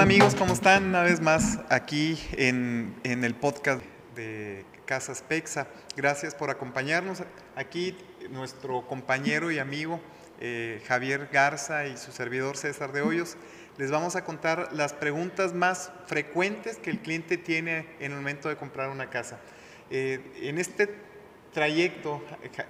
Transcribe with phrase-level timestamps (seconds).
[0.00, 0.86] Amigos, ¿cómo están?
[0.86, 3.82] Una vez más aquí en, en el podcast
[4.16, 5.68] de Casas Pexa.
[5.94, 7.22] Gracias por acompañarnos.
[7.54, 7.94] Aquí
[8.30, 10.00] nuestro compañero y amigo
[10.40, 13.36] eh, Javier Garza y su servidor César de Hoyos
[13.76, 18.48] les vamos a contar las preguntas más frecuentes que el cliente tiene en el momento
[18.48, 19.38] de comprar una casa.
[19.90, 20.88] Eh, en este
[21.52, 22.24] trayecto,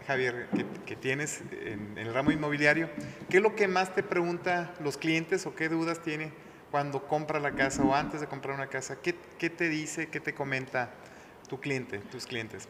[0.08, 0.48] Javier,
[0.84, 2.90] que, tienes en, el ramo inmobiliario,
[3.28, 6.32] ¿qué es lo que más te pregunta los clientes o qué dudas tiene
[6.70, 8.96] cuando compra la casa o antes de comprar una casa?
[8.96, 10.90] ¿Qué, qué te dice, qué te comenta
[11.48, 12.68] tu cliente, tus clientes?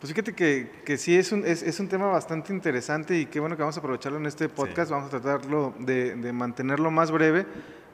[0.00, 3.40] Pues fíjate que, que sí es un, es, es, un tema bastante interesante y qué
[3.40, 4.92] bueno que vamos a aprovecharlo en este podcast.
[4.92, 7.46] Vamos a tratarlo de, de, mantenerlo más breve,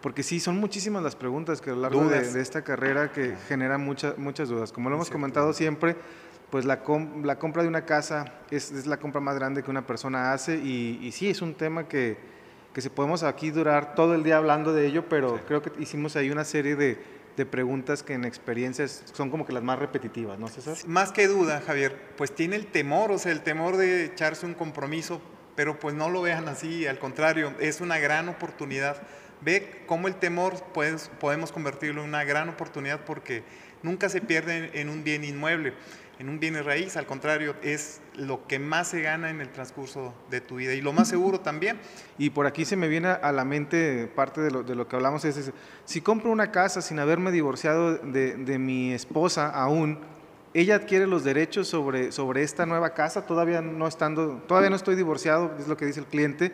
[0.02, 3.36] porque sí, son muchísimas las preguntas que a lo largo de, de, esta carrera que
[3.48, 4.70] generan muchas muchas dudas.
[4.70, 5.96] Como lo hemos comentado siempre,
[6.50, 6.82] pues la,
[7.22, 10.56] la compra de una casa es, es, la compra más grande que una persona hace
[10.56, 12.18] y, y sí, es un tema que,
[12.74, 16.16] que se podemos aquí durar todo el día hablando de ello, pero creo que hicimos
[16.16, 16.98] ahí una serie de,
[17.36, 20.76] de, preguntas que en experiencias son como que las más repetitivas, ¿no, César?
[20.86, 24.54] Más que duda, Javier, pues tiene el temor, o sea, el temor de echarse un
[24.54, 25.22] compromiso,
[25.54, 28.96] pero pues no lo vean así, al contrario, es una gran oportunidad.
[29.40, 33.44] Ve cómo el temor pues, podemos convertirlo en una gran oportunidad porque
[33.84, 35.74] nunca se pierde en un bien inmueble
[36.18, 40.14] en un bien raíz, al contrario, es lo que más se gana en el transcurso
[40.30, 41.78] de tu vida y lo más seguro también.
[42.18, 44.96] Y por aquí se me viene a la mente parte de lo, de lo que
[44.96, 45.52] hablamos, es, es,
[45.84, 49.98] si compro una casa sin haberme divorciado de, de, mi esposa aún,
[50.52, 54.94] ella adquiere los derechos sobre, sobre esta nueva casa, todavía no, estando, todavía no estoy
[54.94, 56.52] divorciado, es lo que dice el cliente,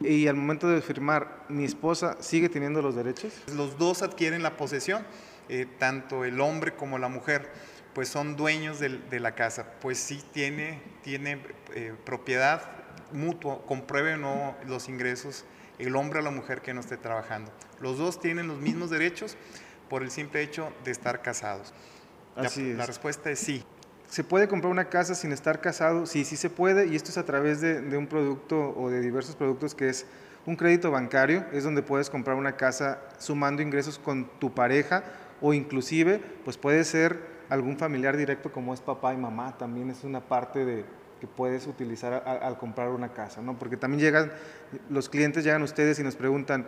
[0.00, 3.32] y al momento de firmar, mi esposa sigue teniendo los derechos.
[3.54, 5.04] Los dos adquieren la posesión,
[5.50, 7.50] eh, tanto el hombre como la mujer
[7.94, 11.40] pues son dueños de, de la casa, pues sí tiene, tiene
[11.74, 12.62] eh, propiedad
[13.12, 15.44] mutua, compruebe o no los ingresos
[15.78, 17.50] el hombre o la mujer que no esté trabajando.
[17.80, 19.36] Los dos tienen los mismos derechos
[19.88, 21.72] por el simple hecho de estar casados.
[22.36, 22.76] Así la, es.
[22.78, 23.64] la respuesta es sí.
[24.08, 26.06] ¿Se puede comprar una casa sin estar casado?
[26.06, 29.00] Sí, sí se puede, y esto es a través de, de, un producto o de
[29.00, 30.06] diversos productos que es
[30.46, 35.02] un crédito bancario, es donde puedes comprar una casa sumando ingresos con tu pareja
[35.40, 40.04] o inclusive, pues puede ser algún familiar directo como es papá y mamá, también es
[40.04, 40.84] una parte de,
[41.20, 43.58] que puedes utilizar a, a, al comprar una casa, ¿no?
[43.58, 44.32] Porque también llegan,
[44.90, 46.66] los clientes llegan a ustedes y nos preguntan,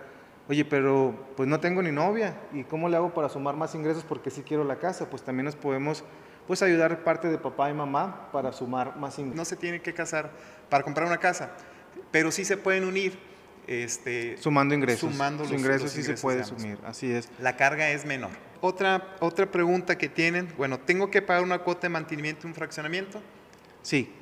[0.48, 4.04] oye, pero pues no tengo ni novia, ¿y cómo le hago para sumar más ingresos
[4.04, 5.10] porque sí quiero la casa?
[5.10, 6.04] Pues también nos podemos
[6.47, 9.36] pues ayudar parte de papá y mamá para sumar más ingresos.
[9.36, 10.31] No se tiene que casar
[10.69, 11.50] para comprar una casa,
[12.10, 13.19] pero sí se pueden unir.
[13.66, 15.10] Este, sumando ingresos.
[15.10, 17.28] Sumando los, ingresos los sí se puede sumir, así es.
[17.41, 18.31] La carga es menor.
[18.66, 23.22] Otra, otra pregunta que tienen, bueno, ¿tengo que pagar una cuota de mantenimiento, un fraccionamiento?
[23.82, 24.12] Sí,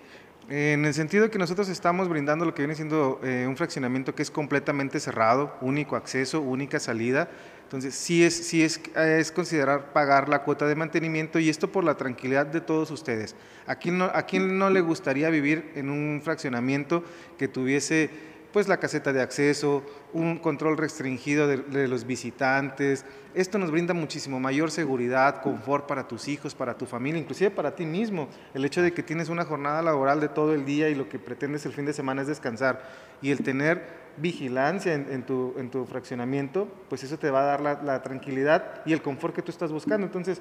[0.51, 4.21] en el sentido que nosotros estamos brindando lo que viene siendo eh, un fraccionamiento que
[4.21, 7.31] es completamente cerrado, único acceso, única salida.
[7.63, 11.83] Entonces, sí es, sí es, es considerar pagar la cuota de mantenimiento y esto por
[11.83, 13.35] la tranquilidad de todos ustedes.
[13.67, 17.03] ¿A quién no, a quién no le gustaría vivir en un fraccionamiento
[17.39, 18.11] que tuviese
[18.55, 19.83] pues la caseta de acceso,
[20.13, 23.05] un control restringido de, los visitantes.
[23.35, 27.75] Esto nos brinda muchísimo mayor seguridad, confort para tus hijos, para tu familia, inclusive para
[27.75, 28.29] ti mismo.
[28.55, 31.19] El hecho de que tienes una jornada laboral de todo el día y lo que
[31.19, 32.89] pretendes el fin de semana es descansar
[33.21, 37.45] y el tener vigilancia en, en, tu, en tu, fraccionamiento, pues eso te va a
[37.47, 40.07] dar la, la tranquilidad y el confort que tú estás buscando.
[40.07, 40.41] Entonces,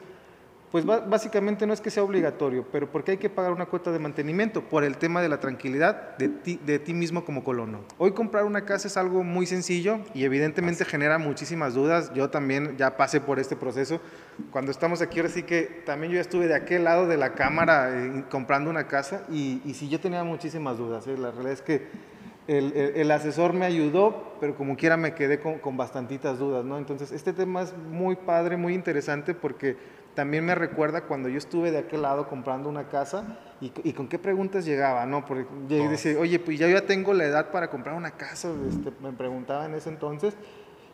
[0.74, 4.00] pues básicamente no es que sea obligatorio, pero porque hay que pagar una cuota de
[4.00, 7.82] mantenimiento por el tema de la tranquilidad de ti, de ti mismo como colono.
[8.00, 12.12] Hoy comprar una casa es algo muy sencillo y evidentemente genera muchísimas dudas.
[12.16, 14.02] Yo también ya pasé por este proceso.
[14.50, 17.34] Cuando estamos aquí ahora sí que también yo ya estuve de aquel lado de la
[17.34, 21.06] cámara eh, comprando una casa y, y sí yo tenía muchísimas dudas.
[21.06, 21.16] ¿eh?
[21.20, 21.88] La realidad es que
[22.48, 26.66] el, el, el, asesor me ayudó, pero como quiera me quedé con, con bastantitas dudas,
[26.66, 26.78] ¿no?
[26.78, 29.78] Entonces, este tema es muy padre, muy interesante porque
[30.16, 34.08] también me recuerda cuando yo estuve de aquel lado comprando una casa y, y con
[34.08, 35.26] qué preguntas llegaba, ¿no?
[35.26, 38.92] Porque yo decía, oye, pues ya, ya tengo la edad para comprar una casa, este,
[39.02, 40.36] me preguntaba en ese entonces,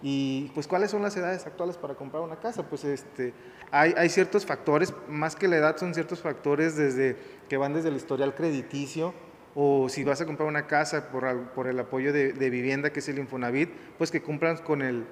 [0.02, 3.34] y pues cuáles son las edades actuales para comprar una casa, pues este,
[3.72, 7.18] hay, hay ciertos factores, más que la edad son ciertos factores desde,
[7.50, 9.14] que van desde el historial crediticio,
[9.56, 13.00] o si vas a comprar una casa por, por el apoyo de, de vivienda, que
[13.00, 15.06] es el Infonavit, pues que cumplan con el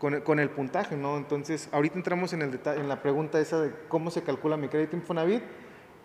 [0.00, 1.18] con el, puntaje, ¿no?
[1.18, 4.96] Entonces, ahorita entramos en, el en la pregunta esa de cómo se calcula mi crédito
[4.96, 5.42] Infonavit,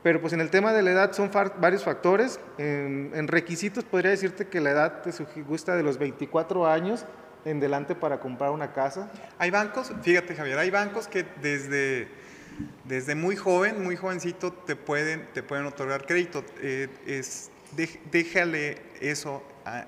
[0.04, 2.40] pero pues en el tema de la edad son varios factores.
[2.58, 5.12] En, requisitos podría decirte que la edad te
[5.44, 7.06] gusta de los 24 años
[7.46, 9.10] en delante para comprar una casa.
[9.40, 12.10] Hay bancos, fíjate Javier, hay bancos que desde,
[12.84, 16.44] desde muy joven, muy jovencito, te pueden, te pueden otorgar crédito.
[16.60, 16.90] Eh,
[17.76, 19.44] déjale eso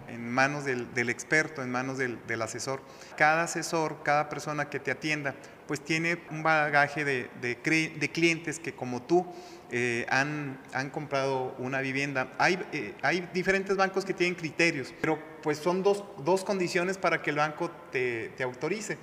[0.08, 2.82] en manos del, experto, en manos del, asesor.
[3.16, 5.36] Cada asesor, cada persona que te atienda,
[5.68, 9.26] pues tiene un bagaje de, clientes que como tú
[9.72, 10.60] eh, han,
[10.92, 12.34] comprado una vivienda.
[12.38, 17.22] Hay, eh, hay diferentes bancos que tienen criterios, pero pues son dos, dos condiciones para
[17.22, 18.98] que el banco te, te autorice.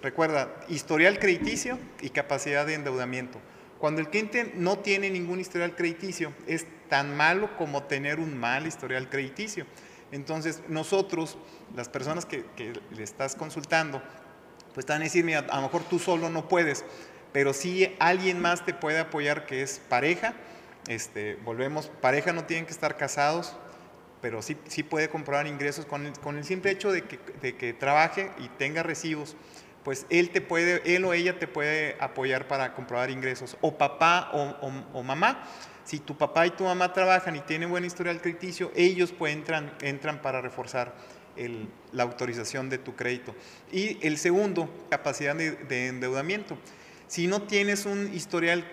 [0.00, 3.40] Recuerda, historial crediticio y capacidad de endeudamiento.
[3.82, 8.66] Cuando el cliente no tiene ningún historial crediticio, es tan malo como tener un mal
[8.66, 9.64] historial crediticio.
[10.10, 11.38] Entonces, nosotros,
[11.74, 12.44] las personas que,
[12.90, 14.02] le estás consultando,
[14.74, 16.84] pues están a decir, mira, a lo mejor tú solo no puedes,
[17.32, 20.34] pero sí alguien más te puede apoyar que es pareja.
[20.86, 23.56] Este, volvemos, pareja no tienen que estar casados,
[24.20, 27.56] pero sí, sí puede comprobar ingresos con el, con el simple hecho de que, de
[27.56, 29.34] que, trabaje y tenga recibos,
[29.84, 34.30] pues él, te puede, él o ella te puede apoyar para comprobar ingresos, o papá
[34.32, 35.44] o, mamá.
[35.84, 39.72] Si tu papá y tu mamá trabajan y tienen buen historial crediticio, ellos pues entran,
[39.80, 40.94] entran para reforzar
[41.92, 43.34] la autorización de tu crédito.
[43.72, 46.56] Y el segundo, capacidad de, de endeudamiento.
[47.08, 48.64] Si no tienes un historial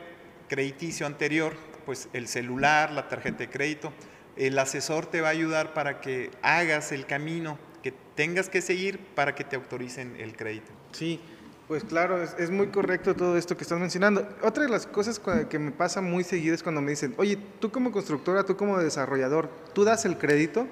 [0.48, 1.56] crediticio anterior,
[1.86, 3.92] pues el celular, la tarjeta de crédito,
[4.36, 9.00] el asesor te va a ayudar para que hagas el camino que tengas que seguir
[9.16, 10.79] para que te autoricen el crédito.
[10.92, 11.20] Sí,
[11.68, 14.28] pues claro, es, muy correcto todo esto que estás mencionando.
[14.42, 17.72] Otra de las cosas que me pasa muy seguido es cuando me dicen, oye, tú
[17.72, 20.68] como constructora, tú como desarrollador, ¿tú das el crédito?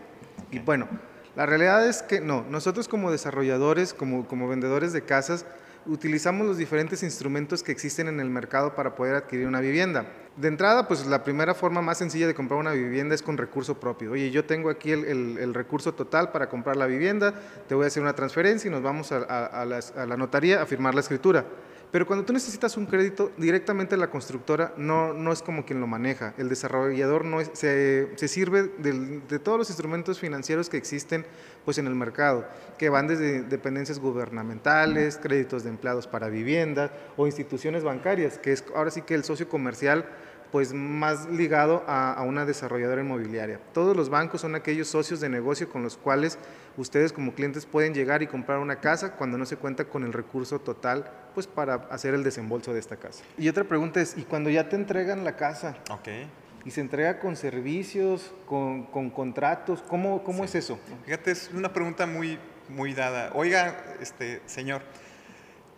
[0.51, 0.87] Y bueno,
[1.35, 5.45] la realidad es que no, nosotros como desarrolladores, como, como vendedores de casas,
[5.85, 10.05] utilizamos los diferentes instrumentos que existen en el mercado para poder adquirir una vivienda.
[10.35, 13.79] De entrada, pues la primera forma más sencilla de comprar una vivienda es con recurso
[13.79, 14.11] propio.
[14.11, 17.33] Oye, yo tengo aquí el, recurso total para comprar la vivienda,
[17.67, 21.01] te voy a hacer una transferencia y nos vamos a la notaría a firmar la
[21.01, 21.45] escritura.
[21.91, 25.87] Pero cuando tú necesitas un crédito, directamente la constructora no, no es como quien lo
[25.87, 26.33] maneja.
[26.37, 31.25] El desarrollador no se, se, sirve de, de, todos los instrumentos financieros que existen
[31.63, 32.45] pues, en el mercado,
[32.77, 38.65] que van desde dependencias gubernamentales, créditos de empleados para vivienda o instituciones bancarias, que es
[38.75, 40.05] ahora sí que el socio comercial
[40.51, 43.59] pues más ligado a, a, una desarrolladora inmobiliaria.
[43.73, 46.37] Todos los bancos son aquellos socios de negocio con los cuales
[46.77, 50.13] ustedes como clientes pueden llegar y comprar una casa cuando no se cuenta con el
[50.13, 53.23] recurso total pues para hacer el desembolso de esta casa.
[53.37, 55.75] Y otra pregunta es, ¿y cuando ya te entregan la casa?
[55.89, 56.27] Okay.
[56.65, 59.83] ¿Y se entrega con servicios, con, con contratos?
[59.87, 60.79] ¿Cómo, cómo es eso?
[61.05, 62.39] Fíjate, es una pregunta muy,
[62.69, 63.31] muy dada.
[63.33, 64.81] Oiga, este, señor,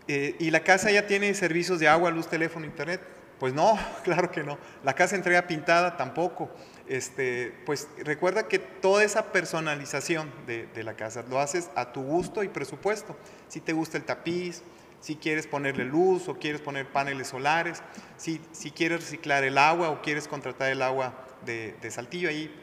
[0.07, 3.01] eh, ¿y la casa ya tiene servicios de agua, luz, teléfono, internet?
[3.39, 4.57] Pues no, claro que no.
[4.83, 6.49] La casa entrega pintada tampoco.
[6.87, 12.43] Este, pues recuerda que toda esa personalización de, la casa lo haces a tu gusto
[12.43, 13.15] y presupuesto.
[13.47, 14.63] Si te gusta el tapiz,
[14.99, 17.83] si quieres ponerle luz o quieres poner paneles solares,
[18.17, 21.13] si, si quieres reciclar el agua o quieres contratar el agua
[21.45, 22.53] de, saltillo ahí,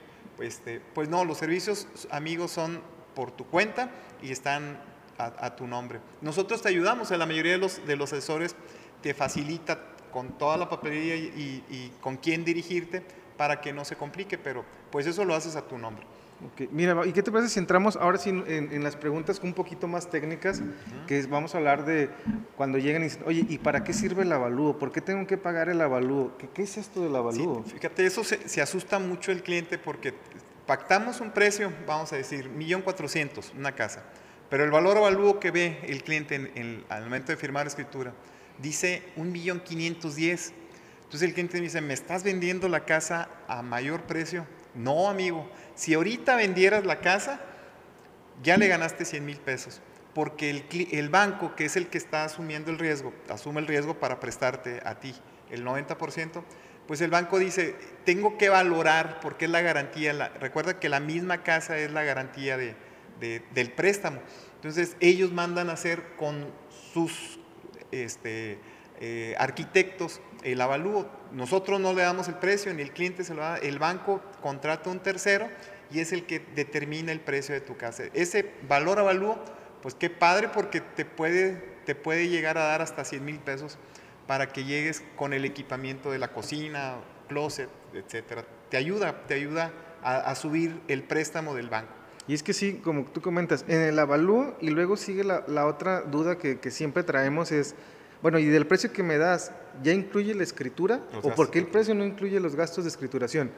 [0.40, 2.82] este, pues no, los servicios amigos son
[3.14, 3.90] por tu cuenta
[4.20, 4.78] y están
[5.18, 6.00] a, tu nombre.
[6.20, 8.54] Nosotros te ayudamos, la mayoría de los, de los asesores
[9.02, 9.78] te facilita
[10.16, 13.02] con toda la papelería y, con quién dirigirte
[13.36, 16.06] para que no se complique, pero pues eso lo haces a tu nombre.
[16.52, 16.70] Okay.
[16.72, 20.08] Mira, ¿y qué te parece si entramos ahora sí en, las preguntas un poquito más
[20.08, 20.62] técnicas?
[21.06, 22.08] Que vamos a hablar de
[22.56, 24.78] cuando llegan y dicen, oye, ¿y para qué sirve el avalúo?
[24.78, 26.32] ¿Por qué tengo que pagar el avalúo?
[26.38, 27.62] ¿Qué, qué es esto del avalúo?
[27.64, 30.14] fíjate, eso se, asusta mucho el cliente porque
[30.66, 34.02] pactamos un precio, vamos a decir, millón cuatrocientos, una casa,
[34.48, 38.14] pero el valor avalúo que ve el cliente en, al momento de firmar escritura
[38.60, 40.52] dice un millón quinientos diez.
[41.04, 44.46] Entonces el cliente me dice, ¿me estás vendiendo la casa a mayor precio?
[44.74, 45.48] No, amigo.
[45.74, 47.40] Si ahorita vendieras la casa,
[48.42, 49.80] ya le ganaste 100 mil pesos.
[50.14, 53.98] Porque el, el, banco, que es el que está asumiendo el riesgo, asume el riesgo
[54.00, 55.14] para prestarte a ti
[55.50, 56.42] el 90%,
[56.86, 60.12] pues el banco dice, tengo que valorar porque es la garantía.
[60.40, 62.74] recuerda que la misma casa es la garantía de,
[63.20, 64.20] del préstamo.
[64.54, 66.46] Entonces ellos mandan a hacer con
[66.92, 67.38] sus
[67.92, 68.58] este,
[69.00, 71.08] eh, arquitectos el avalúo.
[71.32, 74.90] Nosotros no le damos el precio, ni el cliente se lo da, el banco contrata
[74.90, 75.48] un tercero
[75.90, 78.04] y es el que determina el precio de tu casa.
[78.14, 79.38] Ese valor avalúo,
[79.82, 81.52] pues qué padre porque te puede,
[81.84, 83.78] te puede llegar a dar hasta 100 mil pesos
[84.26, 86.96] para que llegues con el equipamiento de la cocina,
[87.28, 88.44] closet, etcétera.
[88.70, 91.92] Te ayuda, te ayuda a, subir el préstamo del banco.
[92.28, 95.66] Y es que sí, como tú comentas, en el avalúo y luego sigue la, la
[95.66, 97.74] otra duda que, que, siempre traemos es,
[98.20, 99.52] bueno, ¿y del precio que me das
[99.82, 101.02] ya incluye la escritura?
[101.22, 103.50] ¿O por qué el precio no incluye los gastos de escrituración?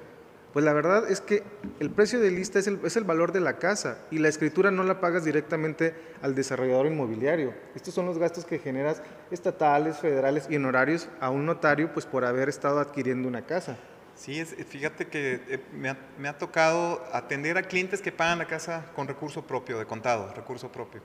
[0.53, 1.43] Pues la verdad es que
[1.79, 4.71] el precio de lista es el, es el, valor de la casa y la escritura
[4.71, 7.53] no la pagas directamente al desarrollador inmobiliario.
[7.75, 12.25] Estos son los gastos que generas estatales, federales y honorarios a un notario pues por
[12.25, 13.77] haber estado adquiriendo una casa.
[14.19, 18.39] Sí, es, fíjate que eh, me, ha, me, ha, tocado atender a clientes que pagan
[18.39, 21.01] la casa con recurso propio, de contado, recurso propio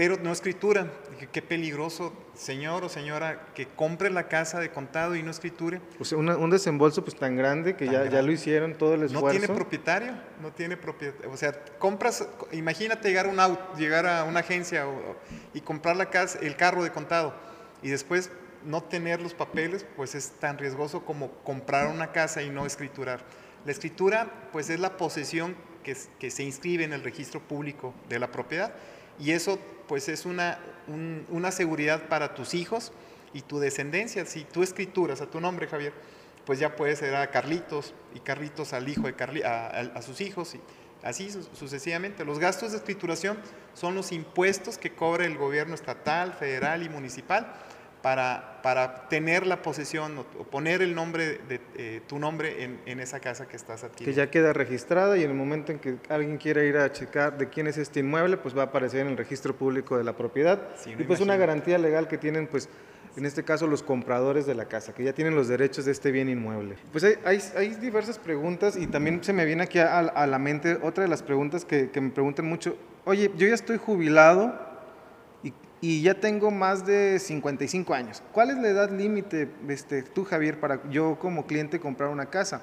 [0.00, 0.90] pero no escritura.
[1.30, 5.82] qué peligroso, señor o señora, que compre la casa de contado y no escriture.
[5.98, 9.26] O sea, un desembolso pues tan grande que ya, ya lo hicieron todo el esfuerzo.
[9.26, 11.30] No tiene propietario, no tiene propietario.
[11.30, 14.86] O sea, compras, imagínate llegar, un auto, llegar a una agencia
[15.52, 17.34] y comprar la casa, el carro de contado
[17.82, 18.30] y después
[18.64, 23.24] no tener los papeles, pues es tan riesgoso como comprar una casa y no escriturar.
[23.64, 25.94] La escritura, pues es la posesión que,
[26.30, 28.72] se inscribe en el registro público de la propiedad
[29.18, 30.58] y eso pues es una,
[31.30, 32.92] una seguridad para tus hijos
[33.32, 34.24] y tu descendencia.
[34.24, 35.92] Si tú escrituras a tu nombre, Javier,
[36.44, 40.54] pues ya puede ser a Carlitos y Carlitos al hijo de Carli a, sus hijos
[40.54, 40.60] y
[41.02, 42.24] así sucesivamente.
[42.24, 43.38] Los gastos de escrituración
[43.74, 47.52] son los impuestos que cobra el gobierno estatal, federal y municipal
[48.02, 53.00] para, para tener la posesión o, poner el nombre de eh, tu nombre en, en,
[53.00, 54.10] esa casa que estás adquiriendo.
[54.10, 57.36] Que ya queda registrada y en el momento en que alguien quiera ir a checar
[57.38, 60.14] de quién es este inmueble, pues va a aparecer en el registro público de la
[60.14, 60.60] propiedad.
[60.86, 62.68] y pues una garantía legal que tienen pues
[63.16, 66.10] en este caso los compradores de la casa, que ya tienen los derechos de este
[66.10, 66.76] bien inmueble.
[66.92, 70.38] Pues hay, hay, hay diversas preguntas y también se me viene aquí a, a, la
[70.38, 74.69] mente otra de las preguntas que, que me preguntan mucho, oye, yo ya estoy jubilado,
[75.80, 78.22] y ya tengo más de 55 años.
[78.32, 82.62] ¿Cuál es la edad límite, este, tú Javier, para yo como cliente comprar una casa?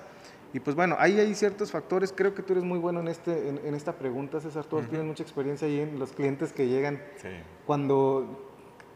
[0.54, 3.50] Y pues bueno, ahí hay ciertos factores, creo que tú eres muy bueno en, este,
[3.50, 7.02] en, esta pregunta, César, tú tienes mucha experiencia ahí en los clientes que llegan
[7.66, 8.48] cuando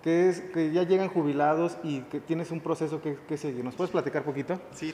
[0.02, 3.64] que, es, que ya llegan jubilados y que tienes un proceso que, que seguir.
[3.64, 4.60] ¿Nos puedes platicar poquito?
[4.74, 4.94] Sí,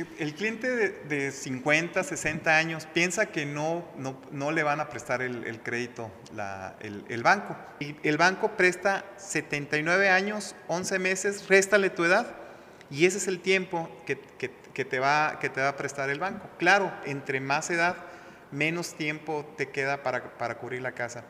[0.00, 5.22] el cliente de, 50, 60 años piensa que no, no, no le van a prestar
[5.22, 6.10] el, crédito
[6.80, 7.56] el, el, banco.
[7.80, 12.26] El banco presta 79 años, 11 meses, réstale tu edad
[12.90, 16.10] y ese es el tiempo que, que, que, te va, que te va a prestar
[16.10, 16.48] el banco.
[16.58, 17.96] Claro, entre más edad,
[18.50, 21.24] menos tiempo te queda para, para cubrir la casa.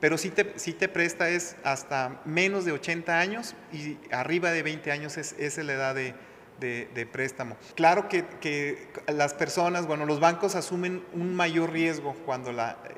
[0.00, 4.62] Pero si te, si te presta es hasta menos de 80 años y arriba de
[4.62, 6.14] 20 años es, es la edad de
[6.60, 7.56] de, préstamo.
[7.74, 12.50] Claro que, las personas, bueno, los bancos asumen un mayor riesgo cuando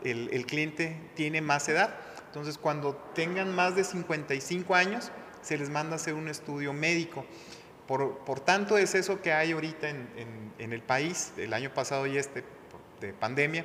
[0.04, 1.94] el, cliente tiene más edad.
[2.26, 5.10] Entonces, cuando tengan más de 55 años,
[5.42, 7.24] se les manda hacer un estudio médico.
[7.86, 12.44] Por, tanto, es eso que hay ahorita en, el país, el año pasado y este,
[13.00, 13.64] de pandemia,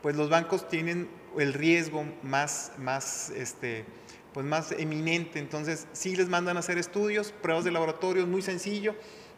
[0.00, 3.84] pues los bancos tienen el riesgo más, más, este,
[4.32, 5.38] pues más eminente.
[5.38, 8.94] Entonces, sí les mandan a hacer estudios, pruebas de laboratorio, muy sencillo,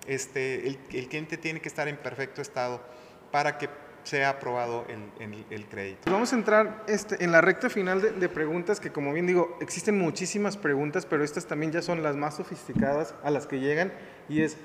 [0.09, 2.83] este, el, cliente tiene que estar en perfecto estado
[3.31, 3.69] para que
[4.05, 6.01] sea aprobado el, el, crédito.
[6.05, 9.27] Pues vamos a entrar este, en la recta final de, de, preguntas, que como bien
[9.27, 13.61] digo, existen muchísimas preguntas, pero estas también ya son las más sofisticadas a las que
[13.61, 13.93] llegan,
[14.29, 14.57] y es,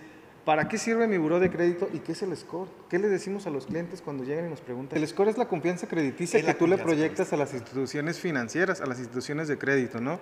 [0.45, 2.67] ¿Para qué sirve mi buró de crédito y qué es el score?
[2.89, 4.99] ¿Qué le decimos a los clientes cuando llegan y nos preguntan?
[4.99, 8.85] El score es la confianza crediticia que tú le proyectas a las instituciones financieras, a
[8.85, 10.19] las instituciones de crédito, ¿no?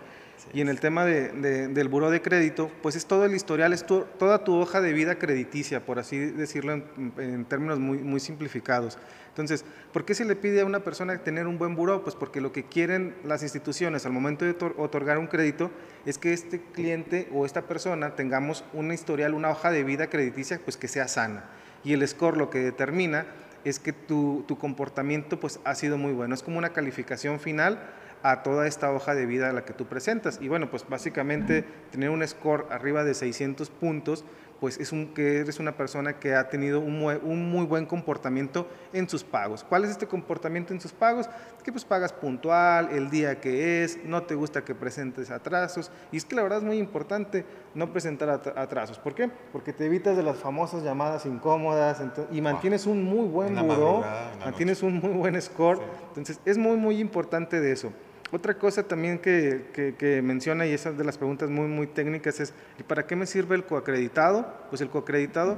[0.53, 1.29] Y en el tema de,
[1.69, 5.17] del buró de crédito, pues es todo el historial, es toda tu hoja de vida
[5.17, 8.99] crediticia, por así decirlo en, en términos muy, muy simplificados.
[9.31, 12.03] Entonces, ¿por qué se le pide a una persona tener un buen buró?
[12.03, 15.71] Pues porque lo que quieren las instituciones al momento de otorgar un crédito
[16.05, 20.59] es que este cliente o esta persona tengamos una historial, una hoja de vida crediticia
[20.61, 21.45] pues que sea sana.
[21.85, 23.25] Y el score lo que determina
[23.63, 26.35] es que tu, tu comportamiento pues ha sido muy bueno.
[26.35, 27.79] Es como una calificación final
[28.23, 30.39] a toda esta hoja de vida a la que tú presentas.
[30.41, 34.25] Y bueno, pues básicamente tener un score arriba de 600 puntos
[34.61, 37.87] pues es un, que eres una persona que ha tenido un muy, un muy, buen
[37.87, 39.63] comportamiento en sus pagos.
[39.63, 41.27] ¿Cuál es este comportamiento en sus pagos?
[41.63, 45.89] Que pues pagas puntual, el día que es, no te gusta que presentes atrasos.
[46.11, 48.99] Y es que la verdad es muy importante no presentar atrasos.
[48.99, 49.31] ¿Por qué?
[49.51, 51.99] Porque te evitas de las famosas llamadas incómodas
[52.31, 54.03] y mantienes un muy buen buró,
[54.45, 55.81] mantienes un muy buen score.
[56.09, 57.91] Entonces es muy, muy importante de eso.
[58.31, 62.53] Otra cosa también que, que, menciona, y esa de las preguntas muy, muy técnicas, es
[62.79, 64.47] ¿y para qué me sirve el coacreditado?
[64.69, 65.57] Pues el coacreditado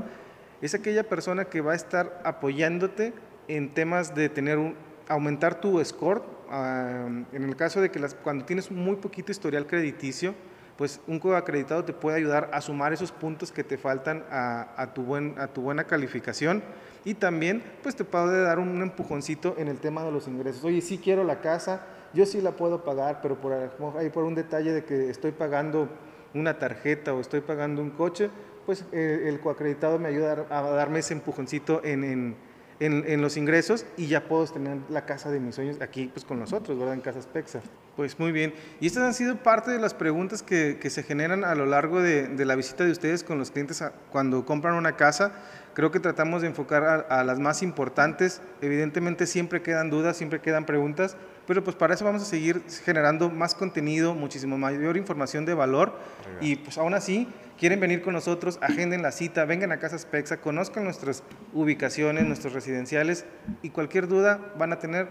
[0.60, 3.14] es aquella persona que va a estar apoyándote
[3.48, 4.76] en temas de tener un,
[5.08, 6.24] aumentar tu score.
[6.50, 10.34] Ah, en el caso de que las, cuando tienes muy poquito historial crediticio,
[10.76, 14.94] pues un coacreditado te puede ayudar a sumar esos puntos que te faltan a, a,
[14.94, 16.64] tu, buen, a tu buena calificación
[17.06, 20.64] y también pues te puede dar un empujoncito en el tema de los ingresos.
[20.64, 23.54] Oye, sí quiero la casa, yo sí la puedo pagar, pero por
[23.98, 25.90] ahí por un detalle de que estoy pagando
[26.34, 28.30] una tarjeta o estoy pagando un coche,
[28.66, 32.36] pues eh, el coacreditado me ayuda a darme ese empujoncito en, en,
[32.80, 36.40] en, los ingresos y ya puedo tener la casa de mis sueños aquí pues con
[36.40, 36.94] nosotros, ¿verdad?
[36.94, 37.62] En Casas Pexa.
[37.96, 38.54] Pues muy bien.
[38.80, 42.02] Y estas han sido parte de las preguntas que, que se generan a lo largo
[42.02, 45.34] de, de, la visita de ustedes con los clientes cuando compran una casa.
[45.76, 48.42] Creo que tratamos de enfocar a, a las más importantes.
[48.62, 51.18] Evidentemente siempre quedan dudas, siempre quedan preguntas,
[51.48, 55.98] pero pues para eso vamos a seguir generando más contenido, muchísimo mayor información de valor
[56.42, 60.38] y pues aún así quieren venir con nosotros, agenden la cita, vengan a Casas Pexa,
[60.38, 61.24] conozcan nuestras
[61.54, 63.26] ubicaciones, nuestros residenciales
[63.62, 65.10] y cualquier duda van a tener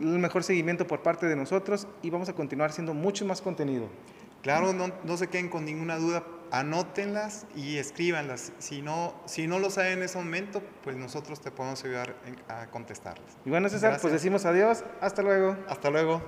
[0.00, 3.88] el mejor seguimiento por parte de nosotros y vamos a continuar haciendo mucho más contenido.
[4.42, 8.52] Claro, no, no se queden con ninguna duda, anótenlas y escríbanlas.
[8.58, 12.14] Si no, si no lo saben en ese momento, pues nosotros te podemos ayudar
[12.48, 13.36] a contestarlas.
[13.44, 14.02] Y bueno, César, pues Gracias.
[14.02, 14.84] pues decimos adiós.
[15.00, 15.56] Hasta luego.
[15.68, 16.22] Hasta luego.